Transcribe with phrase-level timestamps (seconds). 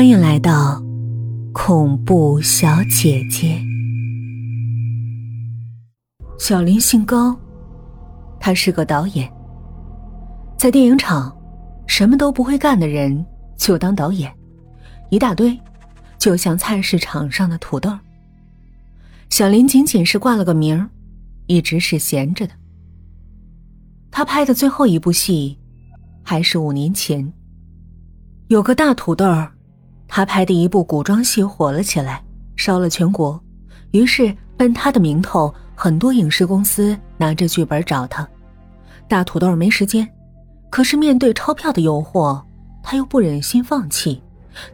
[0.00, 0.82] 欢迎来到
[1.52, 3.60] 恐怖小姐姐。
[6.38, 7.38] 小林姓高，
[8.40, 9.30] 他是个导演，
[10.56, 11.38] 在电影厂，
[11.86, 13.26] 什么都不会干的人
[13.58, 14.34] 就当导演，
[15.10, 15.54] 一大堆，
[16.16, 17.92] 就像菜市场上的土豆。
[19.28, 20.88] 小林仅仅是挂了个名儿，
[21.46, 22.54] 一直是闲着的。
[24.10, 25.58] 他拍的最后一部戏，
[26.22, 27.30] 还是五年前。
[28.48, 29.52] 有个大土豆儿，
[30.12, 32.20] 他拍的一部古装戏火了起来，
[32.56, 33.40] 烧了全国。
[33.92, 38.28] 于是奔他的名头，很多影视公司拿着剧本找他。
[39.08, 40.06] 大土豆没时间，
[40.68, 42.42] 可是面对钞票的诱惑，
[42.82, 44.20] 他又不忍心放弃，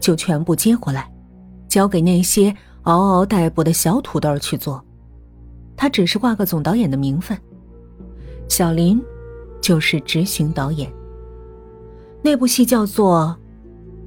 [0.00, 1.06] 就全部接过来，
[1.68, 4.82] 交给那些嗷嗷待哺的小土豆去做。
[5.76, 7.38] 他只是挂个总导演的名分，
[8.48, 8.98] 小林
[9.60, 10.90] 就是执行导演。
[12.22, 13.36] 那部戏叫做。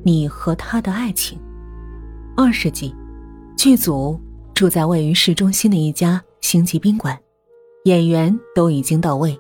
[0.04, 1.38] 你和他的爱情，
[2.38, 2.96] 二十集，
[3.58, 4.20] 剧组
[4.54, 7.20] 住在位于市中心的一家星级宾馆，
[7.84, 9.38] 演员都已经到位。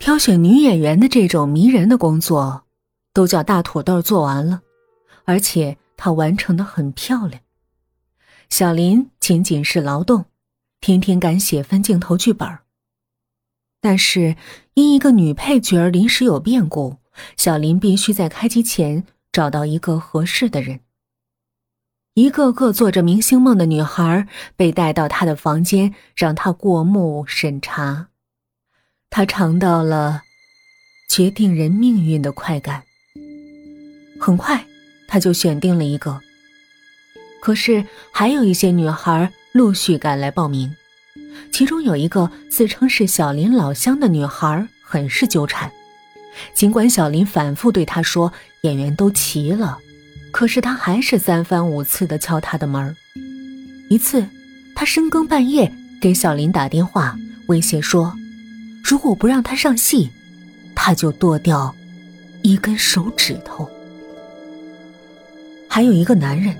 [0.00, 2.64] 挑选女演员的这种迷人的工作，
[3.12, 4.60] 都叫大土豆做完了，
[5.24, 7.40] 而且他完成的很漂亮。
[8.50, 10.24] 小林仅仅是劳动，
[10.80, 12.48] 天天赶写分镜头剧本。
[13.80, 14.34] 但是
[14.74, 16.96] 因一个女配角临时有变故，
[17.36, 19.04] 小林必须在开机前。
[19.34, 20.78] 找到一个合适的人。
[22.14, 28.06] 一个个做着明星梦的女孩被带到他的房间，让他过目审查。
[29.10, 30.22] 他尝到了
[31.10, 32.84] 决定人命运的快感。
[34.20, 34.64] 很快，
[35.08, 36.20] 他就选定了一个。
[37.42, 40.72] 可是，还有一些女孩陆续赶来报名，
[41.50, 45.72] 其中有一个自称是小林老乡的女孩，很是纠缠。
[46.54, 48.32] 尽管小林反复对他说
[48.64, 49.78] 演员都齐了，
[50.30, 52.96] 可是他还是三番五次的敲他的门
[53.90, 54.26] 一次，
[54.74, 57.14] 他深更半夜给小林打电话，
[57.48, 58.14] 威胁说
[58.82, 60.10] ：“如果不让他上戏，
[60.74, 61.74] 他就剁掉
[62.42, 63.68] 一根手指头。”
[65.68, 66.56] 还有一个男人，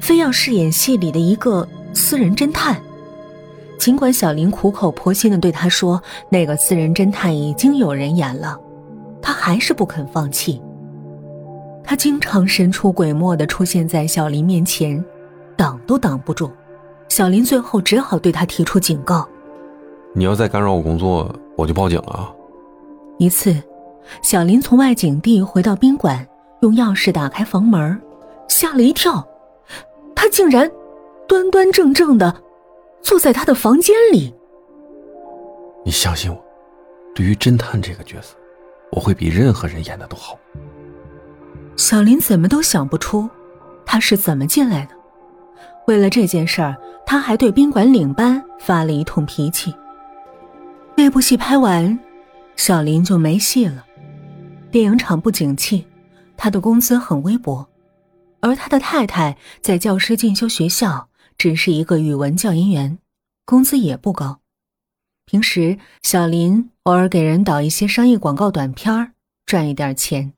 [0.00, 2.80] 非要饰演戏里的一个私人侦探。
[3.80, 6.00] 尽管小林苦口婆心的对他说，
[6.30, 8.56] 那个私人侦探已经有人演了。
[9.20, 10.62] 他还是不肯放弃。
[11.88, 15.02] 他经常神出鬼没的出现在小林面前，
[15.56, 16.50] 挡都挡不住。
[17.08, 19.26] 小林最后只好对他提出警告
[20.12, 22.30] ：“你要再干扰我工作，我就报警了。”
[23.16, 23.56] 一次，
[24.20, 26.28] 小林从外景地回到宾馆，
[26.60, 27.98] 用钥匙打开房门，
[28.48, 29.26] 吓了一跳，
[30.14, 30.70] 他竟然
[31.26, 32.42] 端端正正的
[33.00, 34.34] 坐在他的房间里。
[35.86, 36.38] 你相信我，
[37.14, 38.36] 对于侦探这个角色。
[38.90, 40.38] 我会比任何人演的都好。
[41.78, 43.30] 小林怎么都想不出，
[43.86, 44.94] 他是怎么进来的。
[45.86, 49.72] 为了这件事儿，他还对宾馆领班发了一通脾气。
[50.96, 51.96] 那部戏拍完，
[52.56, 53.86] 小林就没戏了。
[54.72, 55.86] 电影厂不景气，
[56.36, 57.68] 他的工资很微薄，
[58.40, 62.98] 而他的太太在教师进修学校，只是一个语文教研员，
[63.46, 64.40] 工资也不高。
[65.26, 69.12] 平时，小林偶尔给人导一些商业广告短片
[69.46, 70.32] 赚一点钱。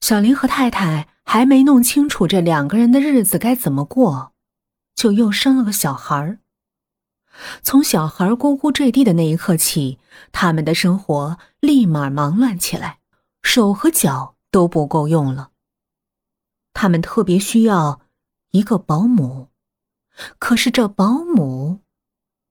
[0.00, 4.32] 小林和太太还没弄清楚这两个人的日子该怎么过，
[4.94, 6.38] 就又生了个小孩
[7.62, 9.98] 从小孩咕咕坠地的那一刻起，
[10.32, 12.98] 他们的生活立马忙乱起来，
[13.42, 15.50] 手和脚都不够用了。
[16.72, 18.00] 他们特别需要
[18.50, 19.48] 一个保姆，
[20.38, 21.80] 可是这保姆……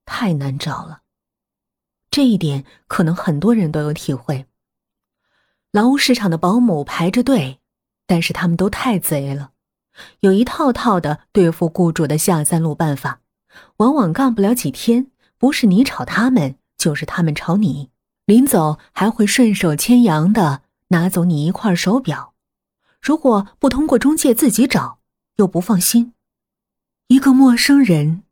[0.06, 1.02] 太难找了，
[2.10, 4.46] 这一点可能很多人都有体会。
[5.72, 7.60] 劳务市场的保姆排着队，
[8.06, 9.52] 但是他们都太贼了，
[10.20, 13.20] 有一套套的对付雇主的下三路办法，
[13.76, 17.90] 往往干不了几天，不是你炒他们，就是他们炒你。
[18.24, 22.34] 临走还会顺手牵羊的拿走你一块手表，
[23.00, 24.98] 如果不通过中介自己找，
[25.36, 26.14] 又不放心。
[27.08, 28.22] 一个陌生人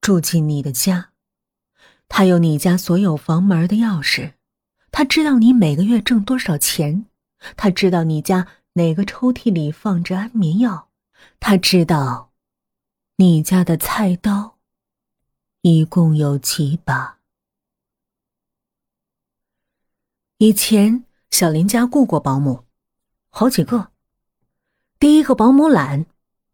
[0.00, 1.10] 住进你的家。
[2.08, 4.34] 他有你家所有房门的钥匙，
[4.92, 7.06] 他知道你每个月挣多少钱，
[7.56, 10.88] 他知道你家哪个抽屉里放着安眠药，
[11.40, 12.30] 他知道
[13.16, 14.58] 你家的菜刀
[15.62, 17.18] 一共有几把。
[20.36, 22.64] 以前小林家雇过保姆，
[23.30, 23.90] 好几个。
[24.98, 26.04] 第一个保姆懒，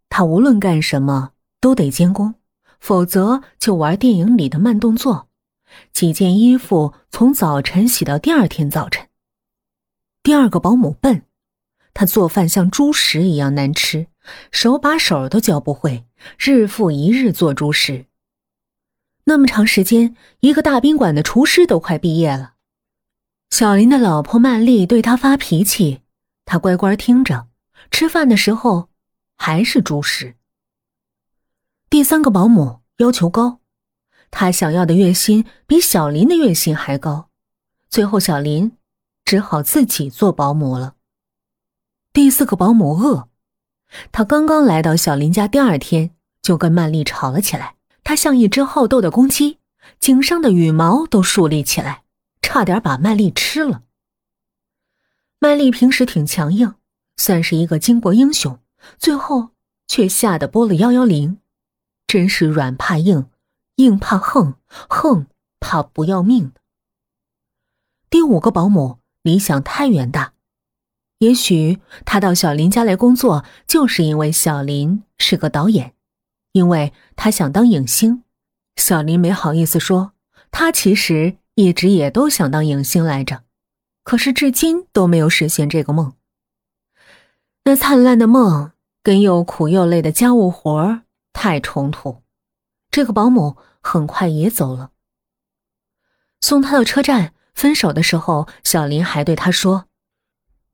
[0.09, 2.35] 他无论干什么都得监工，
[2.79, 5.28] 否则就玩电影里的慢动作。
[5.93, 9.09] 几件衣服从早晨洗到第二天早晨。
[10.23, 11.25] 第二个保姆笨，
[11.95, 14.09] 他做饭像猪食一样难吃，
[14.53, 16.05] 手把手都教不会，
[16.39, 18.07] 日复一日做猪食。
[19.25, 22.55] 那么长时间，一个大宾馆的厨师都快毕业了。
[23.51, 26.03] 小林的老婆曼丽对他发脾气，
[26.45, 27.49] 他乖乖听着，
[27.91, 28.91] 吃饭的时候
[29.37, 30.37] 还是猪食。
[31.89, 33.61] 第三个保姆要求高，
[34.31, 37.29] 他想要的月薪比小林的月薪还高，
[37.89, 38.73] 最后小林
[39.25, 40.95] 只好自己做保姆了。
[42.13, 43.29] 第四个保姆饿，
[44.13, 46.11] 他刚刚来到小林家，第二天
[46.43, 47.77] 就跟曼丽吵了起来。
[48.05, 49.59] 他像一只好斗的公鸡，
[50.01, 52.05] 颈上的羽毛都竖立起来，
[52.41, 53.83] 差点把曼丽吃了。
[55.39, 56.75] 曼丽平时挺强硬，
[57.17, 58.59] 算是一个巾帼英雄，
[58.99, 59.51] 最后
[59.87, 61.39] 却吓得拨了幺幺零，
[62.07, 63.27] 真是软怕硬，
[63.79, 64.55] 硬怕横，
[64.89, 65.27] 横
[65.61, 66.61] 怕不要命的。
[68.11, 70.35] 第五个保姆理想太远大。
[71.19, 75.95] 也许他到小林家来工作，就是因为小林是个导演，
[76.53, 78.25] 因为他想当影星。
[78.77, 80.13] 小林没好意思说，
[80.51, 83.45] 他其实一直也都想当影星来着，
[84.03, 86.15] 可是至今都没有实现这个梦。
[87.65, 88.73] 那灿烂的梦
[89.05, 91.03] 跟又苦又累的家务活
[91.33, 92.23] 太冲突，
[92.91, 93.57] 这个保姆
[93.89, 94.91] 很快也走了。
[96.43, 99.87] 送他到车站，分手的时候，小林还对他说。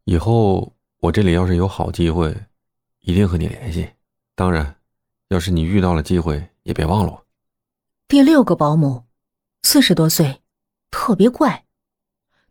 [0.04, 2.46] 以后我这里要是有好机会，
[3.00, 3.90] 一定和你联系。
[4.34, 4.76] 当然，
[5.28, 7.26] 要是你遇到了机会，也别忘了我。
[8.08, 9.04] 第六个保姆，
[9.62, 10.42] 四十多岁，
[10.90, 11.64] 特别怪。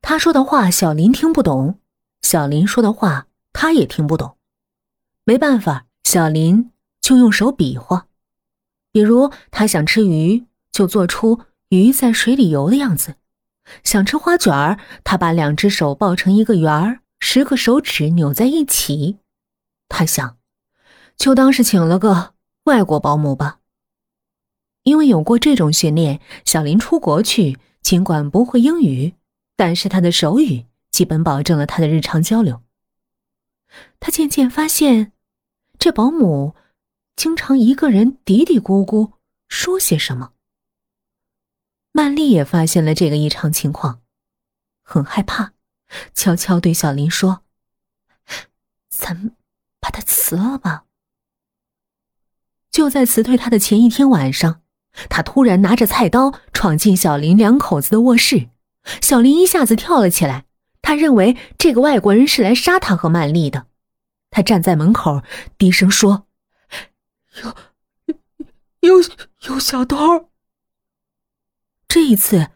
[0.02, 1.80] 他说的话小林听不懂，
[2.22, 4.38] 小林说的话他也听不懂。
[5.26, 6.72] 没办法，小林
[7.02, 8.08] 就用手比划，
[8.92, 11.40] 比如他想吃鱼，就做出
[11.70, 13.14] 鱼在水里游的样子；
[13.86, 17.00] 想吃花卷儿，他把两只手抱成一个圆儿。
[17.26, 19.20] 十个手指扭在一起，
[19.88, 20.38] 他想，
[21.16, 22.34] 就当是请了个
[22.66, 23.60] 外国保姆吧。
[24.84, 29.14] 因为有过这种训练，小林出国去，尽管不会英语，
[29.56, 32.62] 但是他的手语基本保证了他的日常交流。
[34.02, 35.14] 他渐渐发现，
[35.80, 36.56] 这保姆
[37.16, 39.14] 经常一个人嘀嘀咕咕
[39.48, 40.33] 说些什么。
[41.96, 44.02] 曼丽也发现了这个异常情况，
[44.82, 45.54] 很害怕。
[46.16, 47.44] 悄悄对小林说
[48.90, 49.36] ：“咱
[49.80, 50.86] 把他辞了吧。”
[52.72, 54.64] 就在辞退他的前一天晚上，
[55.08, 58.50] 他突然拿着菜刀闯进小林两口子的卧室。
[59.00, 60.46] 小林一下子跳了起来，
[60.82, 63.68] 他认为这个外国人是来杀他和曼丽的。
[64.32, 65.22] 他站在门口，
[65.60, 66.26] 低声说
[67.38, 67.56] ：“有
[68.80, 69.10] 有
[69.48, 70.32] 有小偷。”
[71.94, 72.50] 这一次，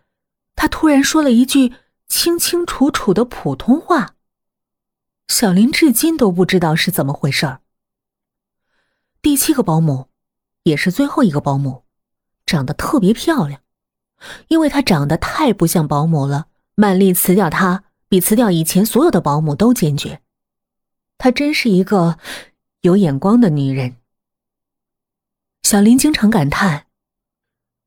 [0.56, 1.76] 他突然说了一句。
[2.08, 4.16] 清清楚楚的普通话，
[5.28, 7.60] 小林至今都不知道是怎么回事儿。
[9.22, 10.08] 第七个保姆，
[10.64, 11.84] 也是最后一个保姆，
[12.46, 13.62] 长得特别漂亮，
[14.48, 16.48] 因为她长得太不像保姆了。
[16.76, 20.22] 曼丽辞掉她，比辞掉以前所有的保姆都坚决。
[21.18, 22.18] 她真是一个
[22.82, 23.98] 有眼光的女人。
[25.62, 26.88] 小林经常感叹：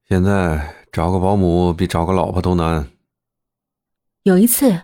[0.06, 2.90] 现在找个保姆比找个老婆都难。
[4.24, 4.82] 有一次，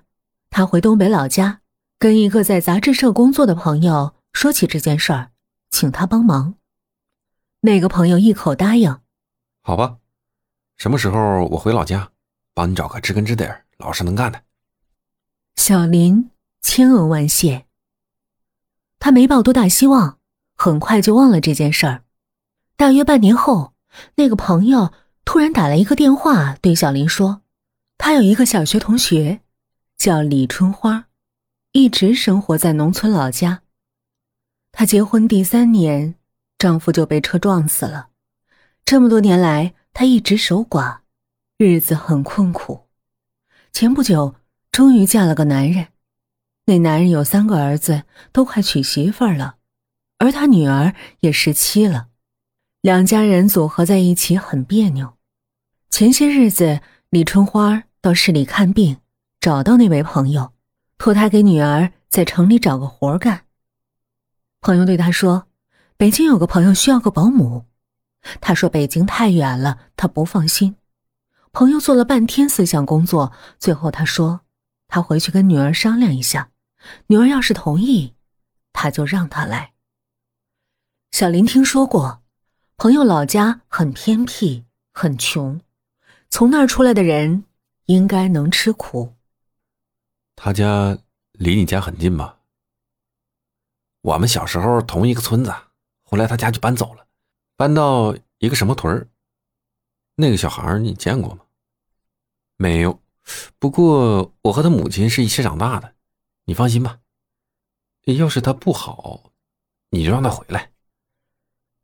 [0.50, 1.60] 他回东北老家，
[1.98, 5.30] 跟一个在杂志社工作的朋友说起这件事儿，
[5.70, 6.54] 请他帮忙。
[7.60, 9.00] 那个朋友一口答应
[9.62, 9.96] ：“好吧，
[10.76, 12.10] 什么时候我回老家，
[12.54, 14.42] 帮你找个知根知底儿、老实能干的。”
[15.56, 17.66] 小林千恩万谢。
[19.00, 20.18] 他没抱多大希望，
[20.54, 22.04] 很快就忘了这件事儿。
[22.76, 23.74] 大约半年后，
[24.14, 24.92] 那个朋友
[25.26, 27.42] 突然打来一个电话，对小林说。
[27.98, 29.40] 他有一个小学同学，
[29.98, 31.08] 叫李春花，
[31.72, 33.62] 一直生活在农村老家。
[34.70, 36.14] 她结婚第三年，
[36.56, 38.08] 丈夫就被车撞死了。
[38.84, 40.98] 这么多年来，她一直守寡，
[41.58, 42.86] 日子很困苦。
[43.72, 44.36] 前不久，
[44.70, 45.88] 终于嫁了个男人。
[46.66, 49.56] 那男人有三个儿子，都快娶媳妇儿了，
[50.18, 52.08] 而她女儿也十七了。
[52.80, 55.15] 两家人组合在一起很别扭。
[55.90, 56.80] 前些日子。
[57.10, 58.98] 李春花到市里看病，
[59.40, 60.52] 找到那位朋友，
[60.98, 63.46] 托他给女儿在城里找个活干。
[64.60, 65.46] 朋友对他说
[65.96, 67.66] ：“北京有个朋友需要个保姆。”
[68.42, 70.76] 他说：“北京太远了，他不放心。”
[71.52, 74.40] 朋友做了半天思想工作，最后他说
[74.88, 76.50] ：“他回去跟女儿商量一下，
[77.06, 78.14] 女儿要是同意，
[78.72, 79.72] 他就让他来。”
[81.12, 82.20] 小林听说过，
[82.76, 85.60] 朋友老家很偏僻，很穷。
[86.30, 87.44] 从那儿出来的人，
[87.86, 89.14] 应该能吃苦。
[90.34, 90.98] 他家
[91.32, 92.38] 离你家很近吧？
[94.02, 95.54] 我们小时候同一个村子，
[96.04, 97.06] 后来他家就搬走了，
[97.56, 99.08] 搬到一个什么屯儿。
[100.14, 101.42] 那个小孩你见过吗？
[102.56, 103.00] 没有，
[103.58, 105.94] 不过我和他母亲是一起长大的，
[106.44, 107.00] 你放心吧。
[108.04, 109.32] 要是他不好，
[109.90, 110.70] 你就让他回来。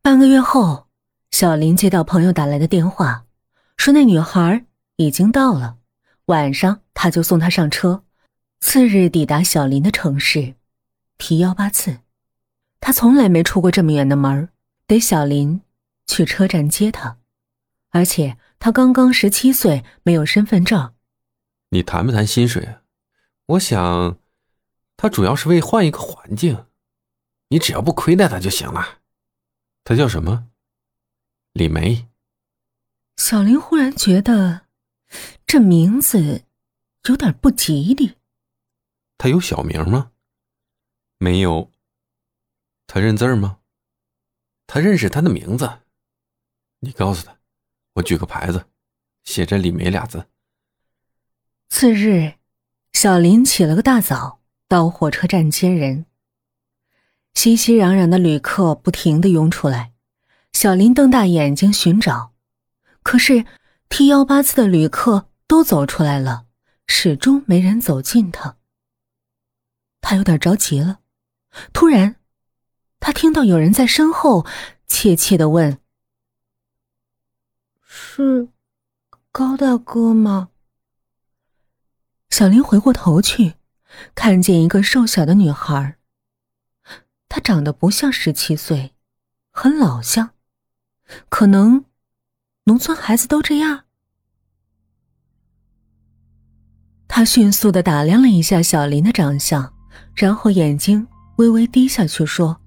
[0.01, 0.87] 半个月后，
[1.31, 3.25] 小林接到朋友打来的电话，
[3.83, 5.77] 说那女孩已经到了，
[6.27, 8.05] 晚上他就送她上车，
[8.61, 10.55] 次日抵达小林的城市
[11.17, 11.99] 提幺八次。
[12.79, 14.47] 他从来没出过这么远的门
[14.87, 15.59] 得小林
[16.07, 17.17] 去车站接他。
[17.89, 20.93] 而且他刚刚十七岁，没有身份证。
[21.71, 22.77] 你谈不谈薪水？
[23.47, 24.17] 我想，
[24.95, 26.67] 他主要是为换一个环境。
[27.49, 28.99] 你只要不亏待他就行了。
[29.83, 30.47] 他叫什么？
[31.51, 32.07] 李梅。
[33.17, 34.67] 小林忽然觉得
[35.45, 36.43] 这名字
[37.07, 38.15] 有点不吉利。
[39.17, 40.11] 他有小名吗？
[41.17, 41.71] 没有。
[42.87, 43.59] 他认字吗？
[44.67, 45.79] 他认识他的名字。
[46.79, 47.37] 你告诉他。
[47.93, 48.65] 我举个牌子，
[49.23, 50.25] 写着“李梅”俩字。
[51.69, 52.33] 次日，
[52.91, 56.07] 小林起了个大早，到火车站接人。
[57.35, 59.93] 熙熙攘攘的旅客不停的涌出来，
[60.53, 62.32] 小林瞪大眼睛寻找，
[63.03, 63.45] 可是
[63.89, 66.47] T 幺八次的旅客都走出来了，
[66.87, 68.57] 始终没人走近他。
[70.01, 70.99] 他有点着急了，
[71.71, 72.15] 突然，
[72.99, 74.45] 他听到有人在身后
[74.87, 75.79] 怯怯的问。
[77.81, 78.49] 是
[79.31, 80.49] 高大哥吗？
[82.29, 83.53] 小林回过头去，
[84.15, 85.97] 看见一个瘦小的女孩。
[87.29, 88.93] 她长得不像十七岁，
[89.51, 90.31] 很老相，
[91.29, 91.85] 可能
[92.65, 93.83] 农村孩子都这样。
[97.07, 99.73] 他迅速的打量了一下小林的长相，
[100.15, 102.59] 然后眼睛微微低下去说：“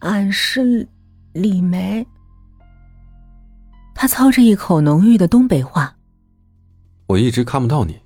[0.00, 0.88] 俺是
[1.32, 2.06] 李梅。”
[3.94, 5.96] 他操着一口浓郁的东北话。
[7.06, 7.98] 我一直看不到你，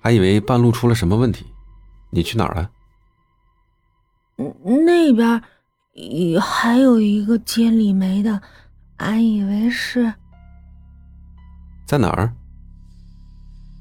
[0.00, 1.46] 还以为半路出了什么问题。
[2.10, 2.70] 你去哪儿了？
[4.64, 5.40] 那边
[6.40, 8.42] 还有一个接李梅的，
[9.00, 10.12] 俺以为是。
[11.86, 12.32] 在哪儿？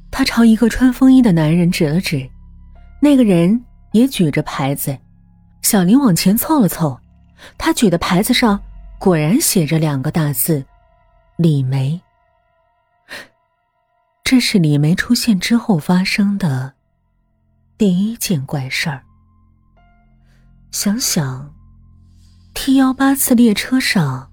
[0.10, 2.30] 他朝一个穿风衣的男人指了指，
[3.02, 4.98] 那个人也举着牌子。
[5.62, 7.00] 小林往前凑了凑，
[7.58, 8.60] 他举的牌子上
[8.98, 10.66] 果然写着两个大字。
[11.36, 12.02] 李梅，
[14.24, 16.74] 这是李梅出现之后发生的
[17.78, 19.04] 第一件怪事儿。
[20.72, 21.54] 想想
[22.54, 24.32] ，T 幺八次列车上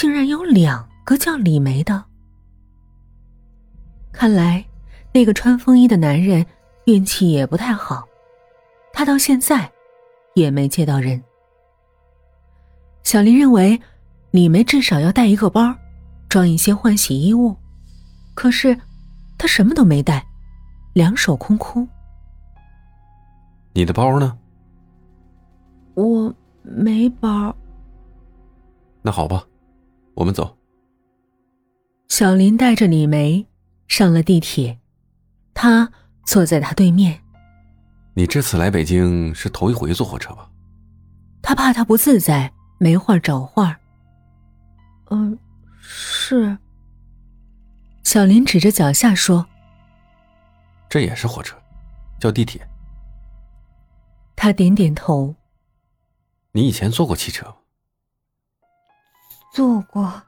[0.00, 2.02] 竟然有两个叫李梅的，
[4.10, 4.64] 看来
[5.12, 6.46] 那个穿风衣的男人
[6.86, 8.08] 运气也不太好，
[8.94, 9.70] 他到现在
[10.32, 11.22] 也没接到人。
[13.02, 13.78] 小林认为。
[14.30, 15.74] 李梅至少要带一个包，
[16.28, 17.56] 装一些换洗衣物。
[18.32, 18.78] 可是，
[19.36, 20.24] 她什么都没带，
[20.92, 21.86] 两手空空。
[23.74, 24.38] 你的包呢？
[25.94, 27.52] 我没包。
[29.02, 29.44] 那好吧，
[30.20, 30.54] 我们走。
[32.08, 33.46] 小林带着李梅
[33.88, 34.78] 上了地铁，
[35.54, 35.90] 他
[36.26, 37.22] 坐在他对面。
[38.12, 40.50] 你这次来北京是头一回坐火车吧？
[41.40, 43.80] 他怕他不自在，没话找话。
[45.08, 45.38] 嗯，
[45.80, 46.58] 是。
[48.02, 49.46] 小林指着脚下说
[50.90, 51.56] ：“这也是火车，
[52.18, 52.60] 叫地铁。”
[54.36, 55.34] 他点点头。
[56.52, 57.54] 你以前坐过汽车吗？
[59.52, 60.22] 坐过。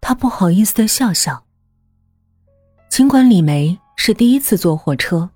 [0.00, 1.44] 他不好意思的笑笑。
[2.88, 5.30] 尽管李梅是第一次坐火车，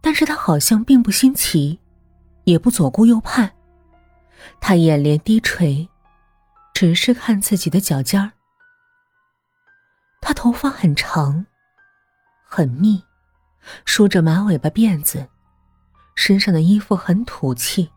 [0.00, 1.80] 但是他好像并不新奇，
[2.44, 3.52] 也不左顾右盼。
[4.60, 5.88] 他眼帘低垂。
[6.74, 8.30] 只是看自己的脚尖儿，
[10.20, 11.44] 他头发很长，
[12.44, 13.02] 很密，
[13.84, 15.26] 梳着马尾巴辫子，
[16.14, 17.90] 身上的衣服很土气，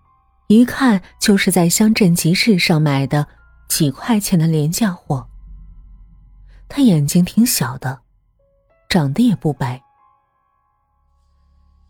[0.54, 3.26] 一看就是在乡镇集市上买的
[3.70, 5.26] 几块钱的廉价货。
[6.68, 8.02] 他眼睛挺小的，
[8.90, 9.82] 长得也不白。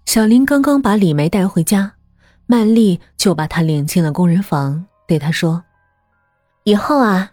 [0.06, 1.94] 小林刚刚把李梅带回家，
[2.46, 5.63] 曼丽就把她领进了工人房，对她说。
[6.63, 7.32] 以后啊，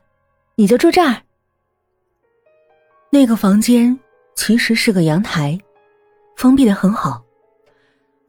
[0.55, 1.23] 你就住这儿。
[3.11, 3.99] 那个房间
[4.35, 5.59] 其实是个阳台，
[6.37, 7.23] 封闭的很好。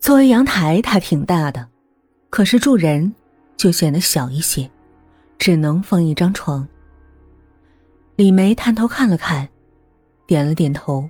[0.01, 1.69] 作为阳台，它挺大的，
[2.29, 3.13] 可是住人
[3.57, 4.69] 就显得小一些，
[5.37, 6.67] 只能放一张床。
[8.15, 9.47] 李梅探头看了看，
[10.27, 11.09] 点了点头。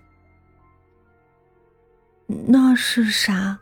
[2.28, 3.60] 那是啥？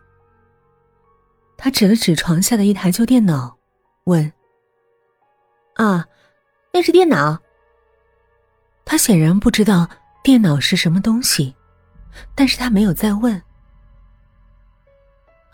[1.57, 3.57] 他指了指床下的一台旧电脑，
[4.03, 4.31] 问
[5.75, 6.05] ：“啊，
[6.71, 7.39] 那是电脑？”
[8.85, 9.89] 他显然不知道
[10.23, 11.55] 电脑是什么东西，
[12.35, 13.41] 但是他没有再问。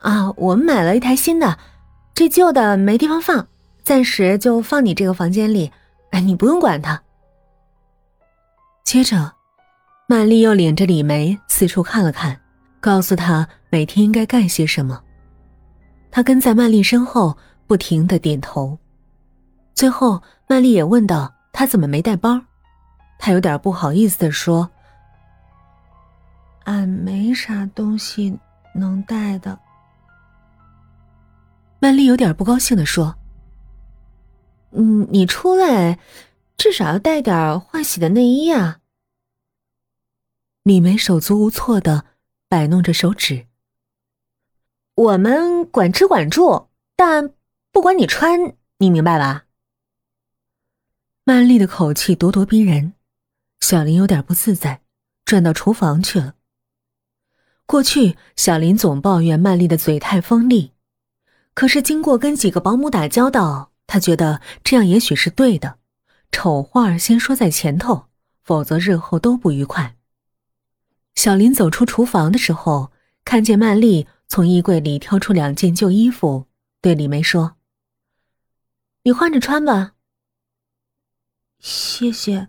[0.01, 1.57] 啊，我们买了一台新的，
[2.15, 3.48] 这旧的没地方放，
[3.84, 5.72] 暂时就放你这个房间里。
[6.12, 7.01] 哎，你不用管它。
[8.84, 9.34] 接着，
[10.08, 12.39] 曼丽又领着李梅四处看了看，
[12.79, 15.01] 告诉她每天应该干些什么。
[16.12, 18.77] 他跟在曼丽身后，不停的点头。
[19.74, 22.39] 最后，曼丽也问道：“他怎么没带包？”
[23.17, 24.70] 他有点不好意思的说
[26.65, 28.38] ：“俺没啥东西
[28.75, 29.58] 能带的。”
[31.84, 33.18] 曼丽有点不高兴的说
[34.72, 36.00] ：“嗯，你出来，
[36.56, 38.80] 至少要带点换洗的内衣啊。”
[40.63, 42.06] 李梅手足无措的
[42.48, 43.48] 摆弄着手指。
[44.96, 47.34] 我们管吃管住，但
[47.74, 49.44] 不管你穿，你明白吧？
[51.25, 52.94] 曼丽的口气咄咄逼人，
[53.60, 54.84] 小林有点不自在，
[55.25, 56.36] 转到厨房去了。
[57.66, 60.72] 过去，小林总抱怨曼丽的嘴太锋利，
[61.53, 65.77] 可是经过跟几个保姆打交道，他觉得这样也许是对的。
[66.31, 68.05] 丑话先说在前头，
[68.43, 69.95] 否则日后都不愉快。
[71.15, 72.91] 小林走出厨房的时候，
[73.24, 74.07] 看见曼丽。
[74.29, 76.48] 从衣柜里挑出两件旧衣服，
[76.81, 77.55] 对李梅说
[79.03, 79.91] ：“你换着穿吧。”
[81.60, 82.48] 谢谢。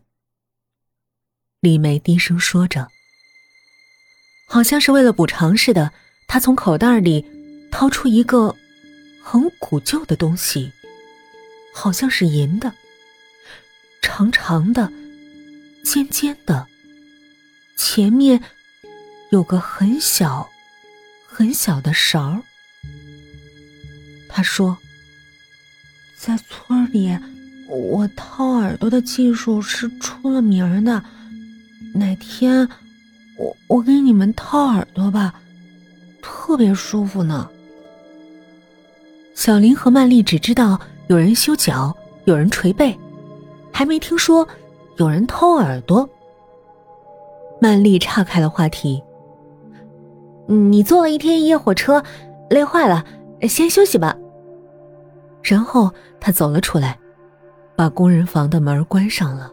[1.60, 2.88] 李梅低声说着，
[4.48, 5.92] 好像是为了补偿似的，
[6.26, 7.22] 她从口袋里
[7.70, 8.56] 掏出一个
[9.26, 10.70] 很古旧的东西，
[11.72, 12.74] 好像是银的，
[14.02, 14.92] 长长的，
[15.82, 16.68] 尖尖的，
[17.74, 18.42] 前面
[19.30, 20.50] 有个很小。
[21.26, 22.40] 很小的勺
[24.28, 24.78] 他说
[26.16, 27.18] ：“在村里，
[27.68, 31.02] 我掏耳朵的技术是出了名的。
[31.92, 32.68] 哪天
[33.36, 35.40] 我我给你们掏耳朵吧，
[36.22, 37.50] 特别舒服呢。”
[39.34, 41.94] 小林和曼丽只知道有人修脚，
[42.24, 42.96] 有人捶背，
[43.72, 44.46] 还没听说
[44.96, 46.08] 有人掏耳朵。
[47.60, 49.02] 曼丽岔开了话题。
[50.46, 52.02] 你坐了一天一夜火车，
[52.50, 53.04] 累坏了，
[53.48, 54.16] 先休息吧。
[55.42, 56.98] 然后他走了出来，
[57.74, 59.50] 把工人房的门关上了。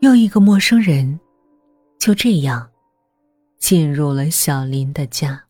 [0.00, 1.20] 又一个陌生人，
[1.98, 2.68] 就这样
[3.58, 5.40] 进入了小林的家。